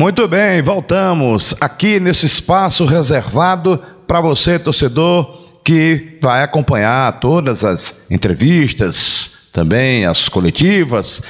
Muito 0.00 0.26
bem, 0.26 0.62
voltamos 0.62 1.54
aqui 1.60 2.00
nesse 2.00 2.24
espaço 2.24 2.86
reservado 2.86 3.78
para 4.06 4.20
você, 4.20 4.58
torcedor, 4.58 5.46
que 5.62 6.16
vai 6.22 6.42
acompanhar 6.42 7.20
todas 7.20 7.64
as 7.64 8.06
entrevistas, 8.10 9.48
também 9.52 10.06
as 10.06 10.26
coletivas, 10.26 11.20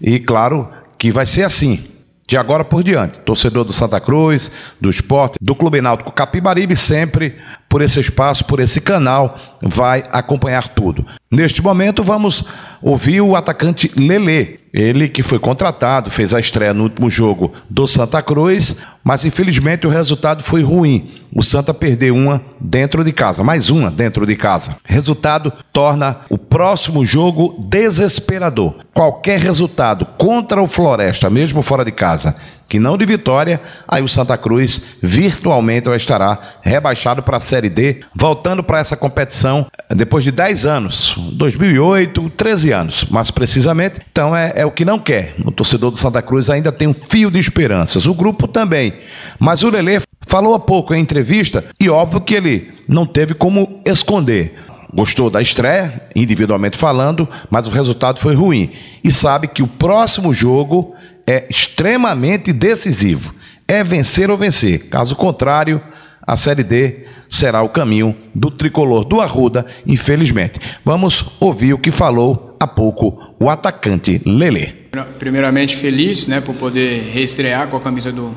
e 0.00 0.20
claro 0.20 0.70
que 0.96 1.10
vai 1.10 1.26
ser 1.26 1.42
assim, 1.42 1.84
de 2.30 2.36
agora 2.36 2.64
por 2.64 2.84
diante. 2.84 3.18
Torcedor 3.18 3.64
do 3.64 3.72
Santa 3.72 4.00
Cruz, 4.00 4.52
do 4.80 4.88
esporte, 4.88 5.36
do 5.40 5.52
Clube 5.52 5.80
Náutico 5.80 6.12
Capibaribe, 6.12 6.76
sempre 6.76 7.36
por 7.70 7.80
esse 7.80 8.00
espaço, 8.00 8.44
por 8.44 8.58
esse 8.58 8.80
canal, 8.80 9.38
vai 9.62 10.02
acompanhar 10.10 10.66
tudo. 10.66 11.06
Neste 11.30 11.62
momento, 11.62 12.02
vamos 12.02 12.44
ouvir 12.82 13.20
o 13.20 13.36
atacante 13.36 13.92
Lele, 13.96 14.58
ele 14.74 15.08
que 15.08 15.22
foi 15.22 15.38
contratado, 15.38 16.10
fez 16.10 16.34
a 16.34 16.40
estreia 16.40 16.74
no 16.74 16.84
último 16.84 17.08
jogo 17.08 17.52
do 17.68 17.86
Santa 17.86 18.20
Cruz, 18.20 18.76
mas 19.04 19.24
infelizmente 19.24 19.86
o 19.86 19.90
resultado 19.90 20.42
foi 20.42 20.62
ruim. 20.62 21.12
O 21.32 21.44
Santa 21.44 21.72
perdeu 21.72 22.16
uma 22.16 22.42
dentro 22.60 23.04
de 23.04 23.12
casa, 23.12 23.44
mais 23.44 23.70
uma 23.70 23.88
dentro 23.88 24.26
de 24.26 24.34
casa. 24.34 24.76
Resultado 24.84 25.52
torna 25.72 26.16
o 26.28 26.36
próximo 26.36 27.06
jogo 27.06 27.54
desesperador. 27.68 28.74
Qualquer 28.92 29.38
resultado 29.38 30.04
contra 30.18 30.60
o 30.60 30.66
Floresta, 30.66 31.30
mesmo 31.30 31.62
fora 31.62 31.84
de 31.84 31.92
casa, 31.92 32.34
que 32.70 32.78
não 32.78 32.96
de 32.96 33.04
vitória, 33.04 33.60
aí 33.86 34.00
o 34.00 34.08
Santa 34.08 34.38
Cruz 34.38 34.80
virtualmente 35.02 35.90
estará 35.90 36.38
rebaixado 36.62 37.20
para 37.20 37.38
a 37.38 37.40
Série 37.40 37.68
D, 37.68 37.96
voltando 38.14 38.62
para 38.62 38.78
essa 38.78 38.96
competição 38.96 39.66
depois 39.90 40.22
de 40.22 40.30
10 40.30 40.64
anos, 40.66 41.16
2008, 41.32 42.30
13 42.30 42.70
anos, 42.70 43.04
mais 43.10 43.28
precisamente. 43.28 44.00
Então 44.12 44.36
é, 44.36 44.52
é 44.54 44.64
o 44.64 44.70
que 44.70 44.84
não 44.84 45.00
quer. 45.00 45.34
O 45.44 45.50
torcedor 45.50 45.90
do 45.90 45.96
Santa 45.96 46.22
Cruz 46.22 46.48
ainda 46.48 46.70
tem 46.70 46.86
um 46.86 46.94
fio 46.94 47.28
de 47.28 47.40
esperanças, 47.40 48.06
o 48.06 48.14
grupo 48.14 48.46
também. 48.46 48.92
Mas 49.40 49.64
o 49.64 49.68
Lele 49.68 50.00
falou 50.28 50.54
há 50.54 50.60
pouco 50.60 50.94
em 50.94 51.00
entrevista 51.00 51.64
e 51.78 51.90
óbvio 51.90 52.20
que 52.20 52.36
ele 52.36 52.72
não 52.86 53.04
teve 53.04 53.34
como 53.34 53.82
esconder 53.84 54.54
gostou 54.92 55.30
da 55.30 55.40
estreia, 55.40 56.02
individualmente 56.14 56.76
falando, 56.76 57.28
mas 57.48 57.66
o 57.66 57.70
resultado 57.70 58.18
foi 58.18 58.34
ruim. 58.34 58.70
E 59.02 59.12
sabe 59.12 59.48
que 59.48 59.62
o 59.62 59.68
próximo 59.68 60.34
jogo 60.34 60.94
é 61.30 61.46
extremamente 61.48 62.52
decisivo. 62.52 63.32
É 63.68 63.84
vencer 63.84 64.28
ou 64.28 64.36
vencer. 64.36 64.88
Caso 64.88 65.14
contrário, 65.14 65.80
a 66.26 66.36
Série 66.36 66.64
D 66.64 67.04
será 67.28 67.62
o 67.62 67.68
caminho 67.68 68.16
do 68.34 68.50
tricolor 68.50 69.04
do 69.04 69.20
Arruda, 69.20 69.64
infelizmente. 69.86 70.58
Vamos 70.84 71.24
ouvir 71.38 71.72
o 71.72 71.78
que 71.78 71.92
falou 71.92 72.56
há 72.58 72.66
pouco 72.66 73.32
o 73.38 73.48
atacante 73.48 74.20
Lele. 74.26 74.74
Primeiramente 75.20 75.76
feliz, 75.76 76.26
né, 76.26 76.40
por 76.40 76.52
poder 76.56 77.12
reestrear 77.12 77.68
com 77.68 77.76
a 77.76 77.80
camisa 77.80 78.10
do, 78.10 78.34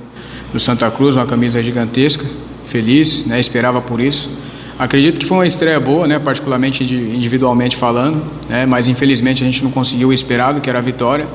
do 0.52 0.60
Santa 0.60 0.92
Cruz, 0.92 1.16
uma 1.18 1.26
camisa 1.26 1.64
gigantesca. 1.64 2.24
Feliz, 2.64 3.26
né, 3.26 3.40
esperava 3.40 3.82
por 3.82 4.00
isso. 4.00 4.30
Acredito 4.78 5.20
que 5.20 5.26
foi 5.26 5.38
uma 5.38 5.48
estreia 5.48 5.80
boa, 5.80 6.06
né, 6.06 6.20
particularmente 6.20 6.84
individualmente 6.84 7.76
falando, 7.76 8.24
né, 8.48 8.68
mas 8.68 8.88
infelizmente 8.88 9.42
a 9.42 9.46
gente 9.48 9.64
não 9.64 9.72
conseguiu 9.72 10.10
o 10.10 10.14
esperado, 10.14 10.62
que 10.62 10.70
era 10.70 10.78
a 10.78 10.82
vitória 10.82 11.28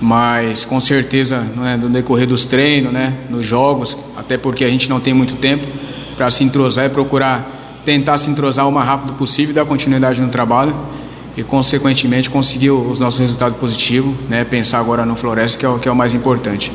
mas 0.00 0.64
com 0.64 0.80
certeza 0.80 1.40
né, 1.56 1.76
no 1.76 1.88
decorrer 1.88 2.26
dos 2.26 2.46
treinos, 2.46 2.92
né, 2.92 3.14
nos 3.28 3.44
jogos, 3.44 3.96
até 4.16 4.38
porque 4.38 4.64
a 4.64 4.68
gente 4.68 4.88
não 4.88 5.00
tem 5.00 5.12
muito 5.12 5.36
tempo 5.36 5.66
para 6.16 6.30
se 6.30 6.44
entrosar 6.44 6.86
e 6.86 6.88
procurar 6.88 7.56
tentar 7.84 8.18
se 8.18 8.30
entrosar 8.30 8.68
o 8.68 8.72
mais 8.72 8.86
rápido 8.86 9.14
possível 9.14 9.54
dar 9.54 9.64
continuidade 9.64 10.20
no 10.20 10.28
trabalho 10.28 10.76
e 11.36 11.42
consequentemente 11.42 12.28
conseguir 12.28 12.70
os 12.70 13.00
nossos 13.00 13.20
resultados 13.20 13.56
positivos, 13.56 14.14
né, 14.28 14.44
pensar 14.44 14.78
agora 14.78 15.06
no 15.06 15.16
Floresta 15.16 15.58
que 15.58 15.64
é 15.64 15.68
o 15.68 15.78
que 15.78 15.88
é 15.88 15.92
o 15.92 15.96
mais 15.96 16.14
importante. 16.14 16.72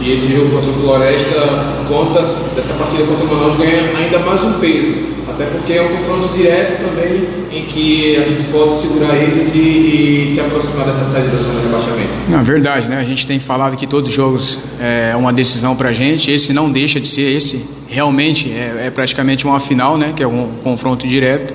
E 0.00 0.12
esse 0.12 0.32
jogo 0.34 0.50
contra 0.50 0.70
o 0.70 0.74
Floresta, 0.74 1.40
por 1.76 1.86
conta 1.86 2.22
dessa 2.54 2.72
partida 2.74 3.04
contra 3.04 3.24
o 3.24 3.28
Manaus, 3.28 3.56
ganha 3.56 3.96
ainda 3.96 4.18
mais 4.20 4.42
um 4.42 4.54
peso 4.54 5.09
até 5.40 5.46
porque 5.46 5.72
é 5.72 5.82
um 5.82 5.88
confronto 5.88 6.36
direto 6.36 6.84
também 6.84 7.26
em 7.50 7.64
que 7.64 8.14
a 8.16 8.24
gente 8.26 8.44
pode 8.48 8.76
segurar 8.76 9.16
eles 9.16 9.54
e, 9.54 10.26
e 10.26 10.30
se 10.34 10.38
aproximar 10.38 10.84
dessa 10.84 11.06
saída 11.06 11.28
da 11.28 11.38
zona 11.38 11.60
de 11.60 11.66
rebaixamento. 11.66 12.10
Na 12.28 12.42
verdade, 12.42 12.90
né? 12.90 12.98
A 12.98 13.04
gente 13.04 13.26
tem 13.26 13.40
falado 13.40 13.74
que 13.74 13.86
todos 13.86 14.10
os 14.10 14.14
jogos 14.14 14.58
é 14.78 15.16
uma 15.16 15.32
decisão 15.32 15.74
para 15.74 15.88
a 15.88 15.92
gente. 15.94 16.30
Esse 16.30 16.52
não 16.52 16.70
deixa 16.70 17.00
de 17.00 17.08
ser 17.08 17.34
esse. 17.34 17.64
Realmente 17.88 18.52
é, 18.52 18.86
é, 18.86 18.90
praticamente 18.90 19.46
uma 19.46 19.58
final, 19.58 19.96
né? 19.96 20.12
Que 20.14 20.22
é 20.22 20.26
um 20.26 20.50
confronto 20.62 21.06
direto. 21.06 21.54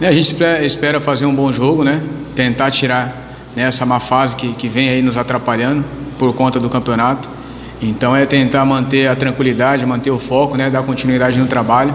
Né, 0.00 0.08
a 0.08 0.12
gente 0.12 0.34
espera 0.64 0.98
fazer 0.98 1.26
um 1.26 1.34
bom 1.34 1.52
jogo, 1.52 1.84
né? 1.84 2.00
Tentar 2.34 2.70
tirar 2.70 3.34
né, 3.54 3.64
essa 3.64 3.84
má 3.84 4.00
fase 4.00 4.36
que, 4.36 4.54
que 4.54 4.68
vem 4.68 4.88
aí 4.88 5.02
nos 5.02 5.18
atrapalhando 5.18 5.84
por 6.18 6.32
conta 6.34 6.58
do 6.58 6.70
campeonato. 6.70 7.28
Então 7.82 8.16
é 8.16 8.24
tentar 8.24 8.64
manter 8.64 9.06
a 9.06 9.14
tranquilidade, 9.14 9.84
manter 9.84 10.10
o 10.10 10.18
foco, 10.18 10.56
né? 10.56 10.70
Dar 10.70 10.82
continuidade 10.82 11.38
no 11.38 11.46
trabalho 11.46 11.94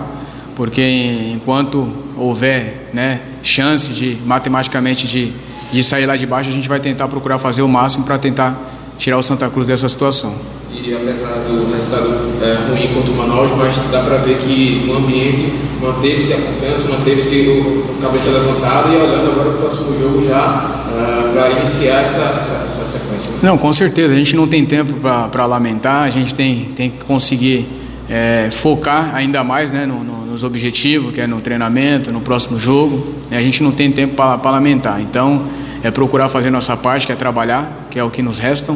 porque 0.56 1.32
enquanto 1.34 1.88
houver 2.18 2.90
né, 2.94 3.22
chance 3.42 3.92
de 3.94 4.18
matematicamente 4.26 5.08
de, 5.08 5.32
de 5.72 5.84
sair 5.84 6.06
lá 6.06 6.16
de 6.16 6.26
baixo, 6.26 6.50
a 6.50 6.54
gente 6.54 6.70
vai 6.70 6.80
tentar 6.80 7.08
procurar 7.08 7.40
fazer 7.40 7.62
o 7.62 7.68
máximo 7.68 8.06
para 8.06 8.18
tentar 8.18 8.60
tirar 8.98 9.18
o 9.18 9.24
Santa 9.24 9.50
Cruz 9.50 9.68
dessa 9.68 9.90
situação. 9.90 10.34
E 10.72 10.94
apesar 10.94 11.36
do 11.48 11.72
resultado 11.72 12.10
é, 12.42 12.70
ruim 12.70 12.94
contra 12.94 13.12
o 13.12 13.16
Manaus, 13.16 13.52
mas 13.52 13.76
dá 13.92 14.00
para 14.00 14.18
ver 14.18 14.38
que 14.40 14.84
no 14.86 14.98
ambiente 14.98 15.54
manteve-se 15.80 16.34
a 16.34 16.38
confiança, 16.38 16.90
manteve-se 16.90 17.36
o, 17.48 17.92
o 17.92 17.98
cabeça 18.02 18.32
levantada 18.32 18.90
e 18.90 18.98
olhando 18.98 19.32
agora 19.32 19.50
o 19.50 19.54
próximo 19.54 19.98
jogo 20.00 20.22
já 20.26 20.88
uh, 20.90 21.30
é, 21.30 21.34
para 21.34 21.52
iniciar 21.52 22.02
essa, 22.02 22.22
essa, 22.22 22.64
essa, 22.64 22.84
sequência. 22.98 23.34
Não, 23.42 23.58
com 23.58 23.72
certeza, 23.72 24.14
a 24.14 24.16
gente 24.16 24.36
não 24.36 24.48
tem 24.48 24.66
tempo 24.66 24.94
para 25.32 25.46
lamentar, 25.46 26.04
a 26.04 26.10
gente 26.10 26.34
tem, 26.34 26.72
tem 26.76 26.90
que 26.90 27.06
conseguir 27.06 27.68
é, 28.10 28.50
focar 28.52 29.16
ainda 29.16 29.44
mais 29.44 29.72
né, 29.72 29.86
no, 29.86 30.04
no 30.04 30.23
nos 30.34 30.44
objetivos, 30.44 31.14
que 31.14 31.22
é 31.22 31.28
no 31.28 31.40
treinamento, 31.42 32.12
no 32.12 32.20
próximo 32.20 32.60
jogo. 32.60 33.14
Né? 33.30 33.38
A 33.38 33.44
gente 33.44 33.62
não 33.62 33.72
tem 33.72 33.92
tempo 33.92 34.16
para 34.16 34.50
lamentar. 34.50 35.00
Então, 35.00 35.46
é 35.84 35.92
procurar 35.92 36.28
fazer 36.28 36.50
nossa 36.50 36.76
parte, 36.76 37.06
que 37.06 37.14
é 37.14 37.16
trabalhar, 37.16 37.88
que 37.92 38.00
é 38.00 38.04
o 38.04 38.10
que 38.10 38.24
nos 38.24 38.40
restam, 38.40 38.76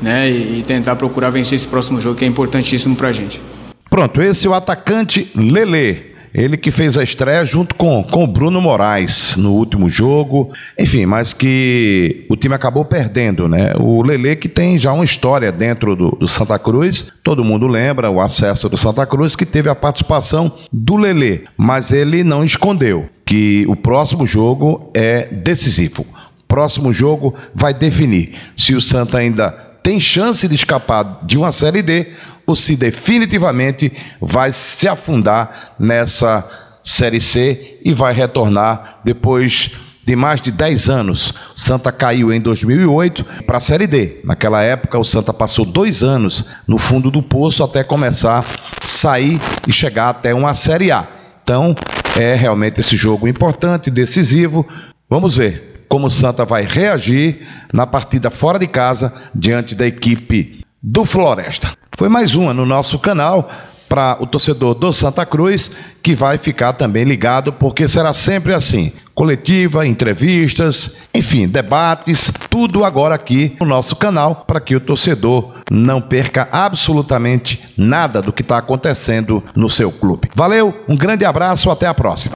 né? 0.00 0.30
E, 0.30 0.60
e 0.60 0.62
tentar 0.66 0.96
procurar 0.96 1.28
vencer 1.28 1.56
esse 1.56 1.68
próximo 1.68 2.00
jogo, 2.00 2.16
que 2.16 2.24
é 2.24 2.28
importantíssimo 2.28 2.96
para 2.96 3.08
a 3.08 3.12
gente. 3.12 3.42
Pronto, 3.90 4.22
esse 4.22 4.46
é 4.46 4.50
o 4.50 4.54
atacante 4.54 5.30
Lele. 5.34 6.05
Ele 6.34 6.56
que 6.56 6.70
fez 6.70 6.98
a 6.98 7.02
estreia 7.02 7.44
junto 7.44 7.74
com, 7.74 8.02
com 8.02 8.24
o 8.24 8.26
Bruno 8.26 8.60
Moraes 8.60 9.36
no 9.36 9.52
último 9.52 9.88
jogo. 9.88 10.52
Enfim, 10.78 11.06
mas 11.06 11.32
que 11.32 12.26
o 12.28 12.36
time 12.36 12.54
acabou 12.54 12.84
perdendo, 12.84 13.48
né? 13.48 13.72
O 13.78 14.02
Lele 14.02 14.36
que 14.36 14.48
tem 14.48 14.78
já 14.78 14.92
uma 14.92 15.04
história 15.04 15.50
dentro 15.50 15.96
do, 15.96 16.10
do 16.10 16.28
Santa 16.28 16.58
Cruz. 16.58 17.12
Todo 17.22 17.44
mundo 17.44 17.66
lembra 17.66 18.10
o 18.10 18.20
acesso 18.20 18.68
do 18.68 18.76
Santa 18.76 19.06
Cruz 19.06 19.34
que 19.34 19.46
teve 19.46 19.68
a 19.68 19.74
participação 19.74 20.52
do 20.72 20.96
Lele, 20.96 21.44
mas 21.56 21.92
ele 21.92 22.22
não 22.22 22.44
escondeu 22.44 23.08
que 23.24 23.64
o 23.68 23.74
próximo 23.74 24.26
jogo 24.26 24.90
é 24.94 25.26
decisivo. 25.26 26.06
Próximo 26.46 26.92
jogo 26.92 27.34
vai 27.52 27.74
definir 27.74 28.34
se 28.56 28.74
o 28.74 28.80
Santa 28.80 29.18
ainda 29.18 29.65
tem 29.86 30.00
chance 30.00 30.48
de 30.48 30.54
escapar 30.56 31.20
de 31.22 31.38
uma 31.38 31.52
Série 31.52 31.80
D 31.80 32.08
ou 32.44 32.56
se 32.56 32.74
definitivamente 32.74 33.92
vai 34.20 34.50
se 34.50 34.88
afundar 34.88 35.76
nessa 35.78 36.44
Série 36.82 37.20
C 37.20 37.78
e 37.84 37.94
vai 37.94 38.12
retornar 38.12 38.98
depois 39.04 39.76
de 40.04 40.16
mais 40.16 40.40
de 40.40 40.50
10 40.50 40.90
anos. 40.90 41.34
Santa 41.54 41.92
caiu 41.92 42.32
em 42.32 42.40
2008 42.40 43.24
para 43.46 43.58
a 43.58 43.60
Série 43.60 43.86
D. 43.86 44.22
Naquela 44.24 44.60
época, 44.60 44.98
o 44.98 45.04
Santa 45.04 45.32
passou 45.32 45.64
dois 45.64 46.02
anos 46.02 46.44
no 46.66 46.78
fundo 46.78 47.08
do 47.08 47.22
poço 47.22 47.62
até 47.62 47.84
começar 47.84 48.40
a 48.40 48.84
sair 48.84 49.40
e 49.68 49.72
chegar 49.72 50.08
até 50.08 50.34
uma 50.34 50.52
Série 50.52 50.90
A. 50.90 51.06
Então, 51.44 51.76
é 52.16 52.34
realmente 52.34 52.80
esse 52.80 52.96
jogo 52.96 53.28
importante, 53.28 53.88
decisivo. 53.88 54.66
Vamos 55.08 55.36
ver 55.36 55.75
como 55.88 56.06
o 56.06 56.10
Santa 56.10 56.44
vai 56.44 56.62
reagir 56.62 57.46
na 57.72 57.86
partida 57.86 58.30
fora 58.30 58.58
de 58.58 58.66
casa 58.66 59.12
diante 59.34 59.74
da 59.74 59.86
equipe 59.86 60.64
do 60.82 61.04
Floresta. 61.04 61.72
Foi 61.96 62.08
mais 62.08 62.34
uma 62.34 62.52
no 62.52 62.66
nosso 62.66 62.98
canal 62.98 63.48
para 63.88 64.16
o 64.20 64.26
torcedor 64.26 64.74
do 64.74 64.92
Santa 64.92 65.24
Cruz, 65.24 65.70
que 66.02 66.14
vai 66.14 66.38
ficar 66.38 66.72
também 66.72 67.04
ligado, 67.04 67.52
porque 67.52 67.88
será 67.88 68.12
sempre 68.12 68.52
assim: 68.52 68.92
coletiva, 69.14 69.86
entrevistas, 69.86 70.96
enfim, 71.14 71.48
debates, 71.48 72.30
tudo 72.50 72.84
agora 72.84 73.14
aqui 73.14 73.56
no 73.60 73.66
nosso 73.66 73.96
canal, 73.96 74.44
para 74.46 74.60
que 74.60 74.76
o 74.76 74.80
torcedor 74.80 75.54
não 75.70 76.00
perca 76.00 76.48
absolutamente 76.50 77.62
nada 77.76 78.20
do 78.20 78.32
que 78.32 78.42
está 78.42 78.58
acontecendo 78.58 79.42
no 79.54 79.70
seu 79.70 79.90
clube. 79.90 80.28
Valeu, 80.34 80.74
um 80.88 80.96
grande 80.96 81.24
abraço, 81.24 81.70
até 81.70 81.86
a 81.86 81.94
próxima. 81.94 82.34